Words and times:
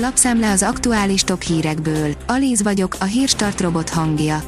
Lapszemle 0.00 0.50
az 0.50 0.62
aktuális 0.62 1.22
top 1.22 1.42
hírekből. 1.42 2.14
Alíz 2.26 2.62
vagyok, 2.62 2.96
a 3.00 3.04
hírstart 3.04 3.60
robot 3.60 3.88
hangja. 3.88 4.42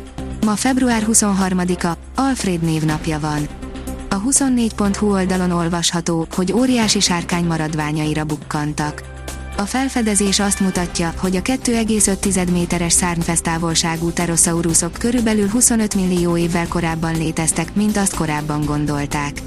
Ma 0.45 0.57
február 0.57 1.07
23-a, 1.12 1.96
Alfred 2.15 2.62
névnapja 2.62 3.21
van. 3.21 3.48
A 4.08 4.22
24.hu 4.22 5.12
oldalon 5.12 5.50
olvasható, 5.50 6.26
hogy 6.34 6.52
óriási 6.52 7.00
sárkány 7.00 7.44
maradványaira 7.44 8.24
bukkantak. 8.24 9.02
A 9.56 9.62
felfedezés 9.62 10.40
azt 10.40 10.60
mutatja, 10.60 11.13
hogy 11.17 11.37
a 11.37 11.42
2,5 11.42 12.53
méteres 12.53 12.92
szárnyfesztávolságú 12.92 14.10
teroszauruszok 14.10 14.92
körülbelül 14.92 15.48
25 15.48 15.94
millió 15.94 16.37
évvel 16.37 16.69
korábban 16.69 17.16
léteztek, 17.16 17.74
mint 17.74 17.96
azt 17.96 18.16
korábban 18.16 18.64
gondolták. 18.64 19.42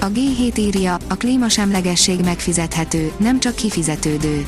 A 0.00 0.06
G7 0.06 0.58
írja, 0.58 0.96
a 1.08 1.14
klímasemlegesség 1.14 2.20
megfizethető, 2.20 3.12
nem 3.16 3.40
csak 3.40 3.54
kifizetődő. 3.54 4.46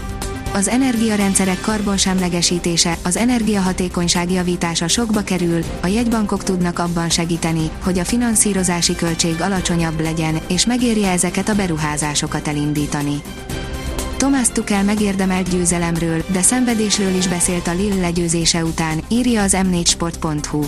Az 0.53 0.69
energiarendszerek 0.69 1.61
karbonsemlegesítése, 1.61 2.97
az 3.03 3.17
energiahatékonyság 3.17 4.31
javítása 4.31 4.89
sokba 4.89 5.23
kerül, 5.23 5.65
a 5.81 5.87
jegybankok 5.87 6.43
tudnak 6.43 6.79
abban 6.79 7.09
segíteni, 7.09 7.71
hogy 7.83 7.99
a 7.99 8.05
finanszírozási 8.05 8.95
költség 8.95 9.41
alacsonyabb 9.41 10.01
legyen, 10.01 10.41
és 10.49 10.67
megérje 10.67 11.11
ezeket 11.11 11.49
a 11.49 11.55
beruházásokat 11.55 12.49
elindítani. 12.49 13.23
Thomas 14.17 14.49
Tuchel 14.49 14.85
megérdemelt 14.85 15.51
győzelemről, 15.51 16.25
de 16.33 16.43
szenvedésről 16.43 17.15
is 17.15 17.29
beszélt 17.29 17.67
a 17.67 17.73
Lille 17.73 18.01
legyőzése 18.01 18.65
után, 18.65 19.01
írja 19.09 19.43
az 19.43 19.57
m4sport.hu. 19.59 20.65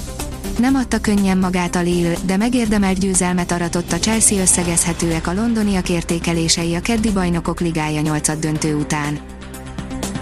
Nem 0.58 0.74
adta 0.74 1.00
könnyen 1.00 1.38
magát 1.38 1.77
a 1.77 1.80
Lille, 1.80 2.14
de 2.24 2.36
megérdemelt 2.36 2.98
győzelmet 2.98 3.52
aratott 3.52 3.92
a 3.92 3.98
Chelsea 3.98 4.41
összegezhetőek 4.41 5.27
a 5.27 5.33
londoniak 5.33 5.88
értékelései 5.88 6.74
a 6.74 6.80
keddi 6.80 7.10
bajnokok 7.10 7.60
ligája 7.60 8.00
8 8.00 8.38
döntő 8.38 8.74
után. 8.74 9.19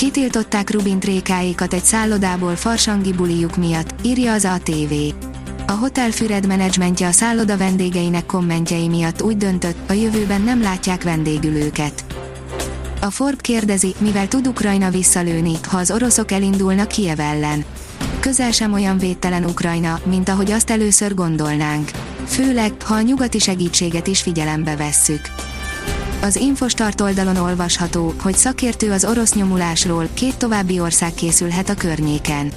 Kitiltották 0.01 0.71
Rubin 0.71 0.99
trékáikat 0.99 1.75
egy 1.75 1.85
szállodából 1.85 2.57
farsangi 2.57 3.13
bulijuk 3.13 3.57
miatt, 3.57 3.95
írja 4.03 4.33
az 4.33 4.45
ATV. 4.45 4.93
A 5.67 5.73
Hotel 5.73 6.11
Füred 6.11 6.47
menedzsmentje 6.47 7.07
a 7.07 7.13
szálloda 7.13 7.57
vendégeinek 7.57 8.27
kommentjei 8.27 8.89
miatt 8.89 9.23
úgy 9.23 9.37
döntött, 9.37 9.91
a 9.91 9.93
jövőben 9.93 10.41
nem 10.41 10.63
látják 10.63 11.03
vendégülőket. 11.03 12.05
A 13.01 13.11
Forb 13.11 13.41
kérdezi, 13.41 13.95
mivel 13.99 14.29
tud 14.29 14.47
Ukrajna 14.47 14.91
visszalőni, 14.91 15.55
ha 15.69 15.77
az 15.77 15.91
oroszok 15.91 16.31
elindulnak 16.31 16.89
Kiev 16.89 17.21
ellen. 17.21 17.65
Közel 18.21 18.51
sem 18.51 18.73
olyan 18.73 18.99
védtelen 18.99 19.45
Ukrajna, 19.45 20.01
mint 20.05 20.29
ahogy 20.29 20.51
azt 20.51 20.71
először 20.71 21.15
gondolnánk. 21.15 21.91
Főleg, 22.27 22.73
ha 22.83 22.95
a 22.95 23.01
nyugati 23.01 23.39
segítséget 23.39 24.07
is 24.07 24.23
figyelembe 24.23 24.77
vesszük. 24.77 25.21
Az 26.23 26.37
Infostart 26.37 27.01
oldalon 27.01 27.37
olvasható, 27.37 28.15
hogy 28.23 28.37
szakértő 28.37 28.93
az 28.93 29.05
orosz 29.05 29.35
nyomulásról, 29.35 30.09
két 30.15 30.37
további 30.37 30.81
ország 30.81 31.15
készülhet 31.15 31.69
a 31.69 31.75
környéken. 31.75 32.53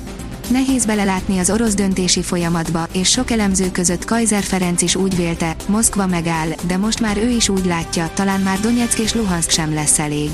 Nehéz 0.50 0.86
belelátni 0.86 1.40
az 1.40 1.50
orosz 1.50 1.74
döntési 1.74 2.22
folyamatba, 2.22 2.88
és 2.92 3.10
sok 3.10 3.32
elemző 3.32 3.72
között 3.72 4.06
Kaiser 4.06 4.44
Ferenc 4.44 4.82
is 4.82 4.96
úgy 4.96 5.16
vélte, 5.16 5.56
Moszkva 5.68 6.08
megáll, 6.08 6.48
de 6.68 6.78
most 6.78 7.00
már 7.00 7.18
ő 7.18 7.30
is 7.30 7.50
úgy 7.50 7.66
látja, 7.66 8.10
talán 8.14 8.42
már 8.42 8.60
Donetsk 8.60 9.00
és 9.00 9.14
Luhansk 9.14 9.50
sem 9.50 9.74
lesz 9.74 10.00
elég. 10.00 10.30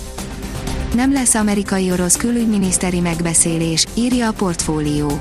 Nem 0.95 1.13
lesz 1.13 1.33
amerikai-orosz 1.33 2.17
külügyminiszteri 2.17 2.99
megbeszélés, 2.99 3.85
írja 3.93 4.27
a 4.27 4.33
portfólió. 4.33 5.19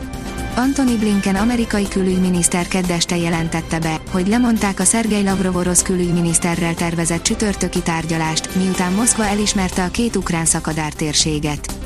Antony 0.57 0.99
Blinken 0.99 1.37
amerikai 1.37 1.89
külügyminiszter 1.89 2.69
keddeste 2.69 3.17
jelentette 3.17 3.79
be, 3.79 4.01
hogy 4.11 4.29
lemondták 4.29 4.81
a 4.81 4.85
Szergej 4.85 5.23
Lavrov 5.23 5.57
orosz 5.57 5.83
külügyminiszterrel 5.83 6.75
tervezett 6.75 7.23
csütörtöki 7.23 7.83
tárgyalást, 7.83 8.55
miután 8.55 8.93
Moszkva 8.93 9.25
elismerte 9.25 9.85
a 9.85 9.91
két 9.91 10.17
ukrán 10.17 10.45
szakadár 10.45 10.93
térséget. 10.93 11.77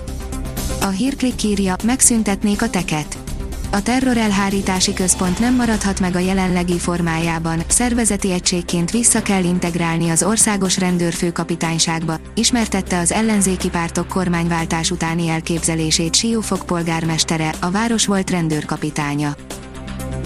A 0.80 0.88
hírklik 0.88 1.42
írja, 1.42 1.77
megszüntetnék 1.84 2.62
a 2.62 2.70
teket. 2.70 3.21
A 3.74 3.82
terrorelhárítási 3.82 4.92
központ 4.92 5.38
nem 5.38 5.54
maradhat 5.54 6.00
meg 6.00 6.16
a 6.16 6.18
jelenlegi 6.18 6.78
formájában, 6.78 7.62
szervezeti 7.68 8.33
egységként 8.33 8.90
vissza 8.90 9.22
kell 9.22 9.44
integrálni 9.44 10.08
az 10.10 10.22
országos 10.22 10.78
rendőrfőkapitányságba, 10.78 12.18
ismertette 12.34 12.98
az 12.98 13.12
ellenzéki 13.12 13.68
pártok 13.68 14.08
kormányváltás 14.08 14.90
utáni 14.90 15.28
elképzelését 15.28 16.14
Siófok 16.14 16.66
polgármestere, 16.66 17.55
a 17.61 17.70
város 17.70 18.06
volt 18.06 18.30
rendőrkapitánya. 18.30 19.34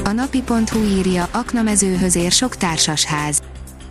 A 0.05 0.11
napi.hu 0.11 0.83
írja, 0.99 1.29
aknamezőhöz 1.33 2.17
ér 2.17 2.33
sok 2.33 2.57
társasház 2.57 3.43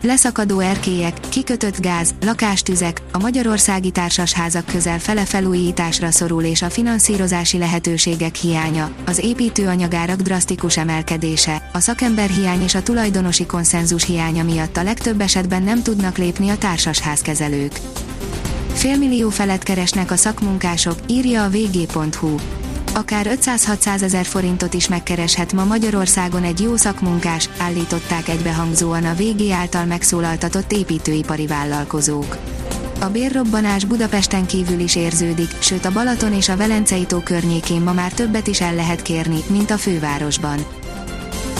leszakadó 0.05 0.59
erkélyek, 0.59 1.19
kikötött 1.29 1.79
gáz, 1.79 2.13
lakástüzek, 2.25 3.01
a 3.11 3.17
magyarországi 3.17 3.91
társasházak 3.91 4.66
közel 4.66 4.99
fele 4.99 5.25
felújításra 5.25 6.11
szorul 6.11 6.43
és 6.43 6.61
a 6.61 6.69
finanszírozási 6.69 7.57
lehetőségek 7.57 8.35
hiánya, 8.35 8.91
az 9.05 9.19
építőanyagárak 9.19 10.21
drasztikus 10.21 10.77
emelkedése, 10.77 11.69
a 11.73 11.79
szakemberhiány 11.79 12.61
és 12.61 12.75
a 12.75 12.83
tulajdonosi 12.83 13.45
konszenzus 13.45 14.05
hiánya 14.05 14.44
miatt 14.44 14.77
a 14.77 14.83
legtöbb 14.83 15.21
esetben 15.21 15.63
nem 15.63 15.83
tudnak 15.83 16.17
lépni 16.17 16.49
a 16.49 16.57
társasházkezelők. 16.57 17.79
Félmillió 18.73 19.29
felett 19.29 19.63
keresnek 19.63 20.11
a 20.11 20.15
szakmunkások, 20.15 20.95
írja 21.07 21.44
a 21.44 21.49
vg.hu 21.49 22.35
akár 22.95 23.38
500-600 23.41 24.01
ezer 24.01 24.25
forintot 24.25 24.73
is 24.73 24.88
megkereshet 24.88 25.53
ma 25.53 25.63
Magyarországon 25.63 26.44
egy 26.44 26.59
jó 26.59 26.75
szakmunkás, 26.75 27.50
állították 27.57 28.28
egybehangzóan 28.28 29.06
a 29.06 29.13
VG 29.13 29.50
által 29.51 29.85
megszólaltatott 29.85 30.72
építőipari 30.72 31.47
vállalkozók. 31.47 32.38
A 33.00 33.06
bérrobbanás 33.06 33.85
Budapesten 33.85 34.45
kívül 34.45 34.79
is 34.79 34.95
érződik, 34.95 35.50
sőt 35.59 35.85
a 35.85 35.91
Balaton 35.91 36.33
és 36.33 36.50
a 36.50 36.57
Velencei 36.57 37.06
tó 37.06 37.19
környékén 37.19 37.81
ma 37.81 37.94
már 37.94 38.11
többet 38.11 38.47
is 38.47 38.61
el 38.61 38.75
lehet 38.75 39.01
kérni, 39.01 39.39
mint 39.47 39.72
a 39.72 39.77
fővárosban. 39.77 40.66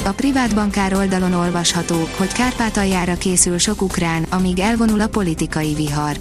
A 0.06 0.10
privát 0.10 0.56
bankár 0.56 0.94
oldalon 0.94 1.34
olvasható, 1.34 2.08
hogy 2.18 2.32
Kárpátaljára 2.32 3.18
készül 3.18 3.58
sok 3.58 3.82
ukrán, 3.82 4.26
amíg 4.30 4.60
elvonul 4.60 5.02
a 5.02 5.08
politikai 5.08 5.74
vihar. 5.74 6.18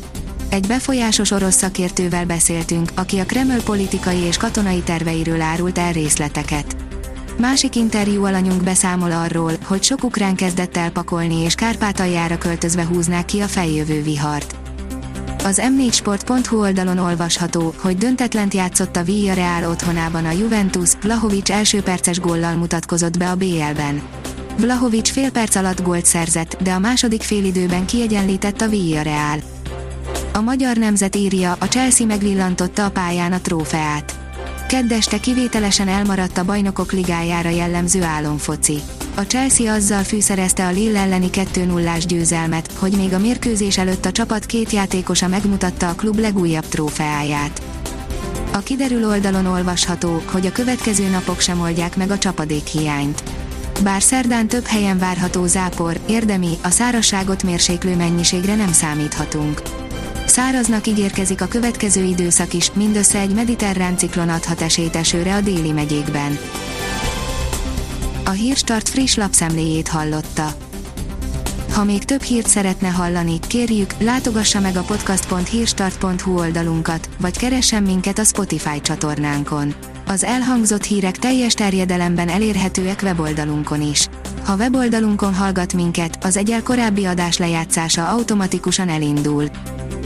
Egy 0.55 0.67
befolyásos 0.67 1.31
orosz 1.31 1.55
szakértővel 1.55 2.25
beszéltünk, 2.25 2.91
aki 2.95 3.19
a 3.19 3.25
Kreml 3.25 3.63
politikai 3.65 4.19
és 4.19 4.37
katonai 4.37 4.81
terveiről 4.81 5.41
árult 5.41 5.79
el 5.79 5.93
részleteket. 5.93 6.77
Másik 7.39 7.77
interjú 7.77 8.25
alanyunk 8.25 8.63
beszámol 8.63 9.13
arról, 9.13 9.53
hogy 9.65 9.83
sok 9.83 10.05
ukrán 10.05 10.35
kezdett 10.35 10.77
el 10.77 10.91
pakolni 10.91 11.35
és 11.35 11.55
Kárpátaljára 11.55 12.39
költözve 12.39 12.85
húznák 12.85 13.25
ki 13.25 13.41
a 13.41 13.47
feljövő 13.47 14.03
vihart. 14.03 14.57
Az 15.45 15.63
m4sport.hu 15.65 16.61
oldalon 16.61 16.99
olvasható, 16.99 17.75
hogy 17.79 17.97
döntetlent 17.97 18.55
játszott 18.55 18.97
a 18.97 19.03
Villarreal 19.03 19.71
otthonában 19.71 20.25
a 20.25 20.31
Juventus, 20.31 20.91
Vlahovics 21.03 21.51
első 21.51 21.83
perces 21.83 22.21
góllal 22.21 22.55
mutatkozott 22.55 23.19
be 23.19 23.31
a 23.31 23.35
BL-ben. 23.35 24.03
Vlahovics 24.57 25.11
fél 25.11 25.31
perc 25.31 25.55
alatt 25.55 25.83
gólt 25.83 26.07
szerzett, 26.07 26.63
de 26.63 26.73
a 26.73 26.79
második 26.79 27.23
félidőben 27.23 27.87
kiegyenlített 27.87 28.61
a 28.61 28.69
Villarreal. 28.69 29.54
A 30.37 30.41
magyar 30.41 30.77
nemzet 30.77 31.17
írja, 31.17 31.57
a 31.59 31.65
Chelsea 31.65 32.07
megvillantotta 32.07 32.85
a 32.85 32.91
pályán 32.91 33.33
a 33.33 33.41
trófeát. 33.41 34.19
Keddeste 34.69 35.21
kivételesen 35.21 35.89
elmaradt 35.89 36.39
a 36.39 36.45
bajnokok 36.45 36.93
ligájára 36.93 37.49
jellemző 37.49 38.03
álomfoci. 38.03 38.79
A 39.15 39.21
Chelsea 39.21 39.73
azzal 39.73 40.03
fűszerezte 40.03 40.67
a 40.67 40.71
Lille 40.71 40.99
elleni 40.99 41.29
2-0-ás 41.33 42.07
győzelmet, 42.07 42.73
hogy 42.79 42.93
még 42.93 43.13
a 43.13 43.19
mérkőzés 43.19 43.79
előtt 43.79 44.05
a 44.05 44.13
csapat 44.13 44.47
két 44.47 44.71
játékosa 44.71 45.29
megmutatta 45.29 45.89
a 45.89 45.95
klub 45.95 46.19
legújabb 46.19 46.67
trófeáját. 46.67 47.63
A 48.53 48.59
kiderül 48.59 49.09
oldalon 49.09 49.47
olvasható, 49.47 50.23
hogy 50.27 50.47
a 50.47 50.53
következő 50.53 51.09
napok 51.09 51.41
sem 51.41 51.61
oldják 51.61 51.97
meg 51.97 52.11
a 52.11 52.19
csapadék 52.19 52.67
hiányt. 52.67 53.23
Bár 53.83 54.03
szerdán 54.03 54.49
több 54.49 54.67
helyen 54.67 54.99
várható 54.99 55.47
zápor, 55.47 56.01
érdemi, 56.07 56.59
a 56.63 56.71
szárasságot 56.71 57.43
mérséklő 57.43 57.97
mennyiségre 57.97 58.55
nem 58.55 58.73
számíthatunk. 58.73 59.84
Száraznak 60.35 60.87
ígérkezik 60.87 61.41
a 61.41 61.47
következő 61.47 62.03
időszak 62.03 62.55
is, 62.55 62.71
mindössze 62.73 63.19
egy 63.19 63.35
mediterrán 63.35 63.97
ciklon 63.97 64.29
adhat 64.29 64.61
esélyt 64.61 64.97
esőre 64.97 65.35
a 65.35 65.41
déli 65.41 65.73
megyékben. 65.73 66.39
A 68.25 68.31
Hírstart 68.31 68.89
friss 68.89 69.15
lapszemléjét 69.15 69.89
hallotta. 69.89 70.55
Ha 71.73 71.85
még 71.85 72.05
több 72.05 72.23
hírt 72.23 72.47
szeretne 72.47 72.89
hallani, 72.89 73.39
kérjük, 73.49 73.95
látogassa 73.99 74.61
meg 74.61 74.77
a 74.77 74.83
podcast.hírstart.hu 74.83 76.39
oldalunkat, 76.39 77.09
vagy 77.21 77.39
keressen 77.39 77.83
minket 77.83 78.19
a 78.19 78.25
Spotify 78.25 78.81
csatornánkon. 78.81 79.75
Az 80.07 80.25
elhangzott 80.25 80.85
hírek 80.85 81.17
teljes 81.17 81.55
terjedelemben 81.55 82.29
elérhetőek 82.29 83.01
weboldalunkon 83.03 83.83
is. 83.83 84.09
Ha 84.45 84.57
weboldalunkon 84.57 85.35
hallgat 85.35 85.75
minket, 85.75 86.25
az 86.25 86.37
egyel 86.37 86.63
korábbi 86.63 87.05
adás 87.05 87.37
lejátszása 87.37 88.09
automatikusan 88.09 88.89
elindul. 88.89 89.51